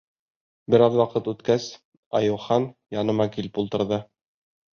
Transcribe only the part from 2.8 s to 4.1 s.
яныма килеп ултырҙы.